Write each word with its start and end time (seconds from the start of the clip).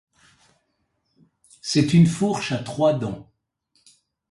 C'est 1.61 1.93
une 1.93 2.07
fourche 2.07 2.53
à 2.53 2.57
trois 2.57 2.93
dents. 2.95 3.31